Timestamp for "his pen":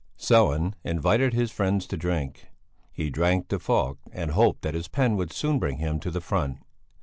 4.73-5.15